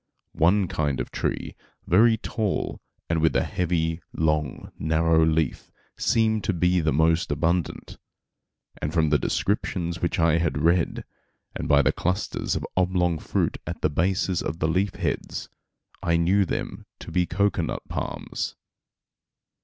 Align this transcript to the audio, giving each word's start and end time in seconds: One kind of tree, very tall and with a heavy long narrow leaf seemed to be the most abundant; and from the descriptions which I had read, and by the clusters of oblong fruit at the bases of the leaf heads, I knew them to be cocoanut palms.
One 0.33 0.67
kind 0.67 0.99
of 0.99 1.11
tree, 1.11 1.53
very 1.85 2.17
tall 2.17 2.81
and 3.07 3.21
with 3.21 3.35
a 3.35 3.43
heavy 3.43 4.01
long 4.13 4.71
narrow 4.79 5.23
leaf 5.23 5.71
seemed 5.95 6.43
to 6.45 6.53
be 6.53 6.79
the 6.79 6.91
most 6.91 7.31
abundant; 7.31 7.99
and 8.81 8.91
from 8.91 9.11
the 9.11 9.19
descriptions 9.19 10.01
which 10.01 10.17
I 10.17 10.39
had 10.39 10.57
read, 10.63 11.05
and 11.55 11.67
by 11.67 11.83
the 11.83 11.91
clusters 11.91 12.55
of 12.55 12.65
oblong 12.75 13.19
fruit 13.19 13.59
at 13.67 13.81
the 13.83 13.91
bases 13.91 14.41
of 14.41 14.57
the 14.57 14.67
leaf 14.67 14.95
heads, 14.95 15.49
I 16.01 16.17
knew 16.17 16.45
them 16.45 16.87
to 17.01 17.11
be 17.11 17.27
cocoanut 17.27 17.87
palms. 17.87 18.55